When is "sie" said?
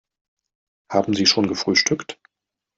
1.13-1.27